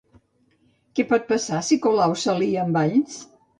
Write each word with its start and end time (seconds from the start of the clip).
Què 1.01 1.05
pot 1.11 1.29
passar 1.33 1.61
si 1.69 1.79
Colau 1.85 2.19
s'alia 2.25 2.67
amb 2.67 2.81
Valls? 2.83 3.23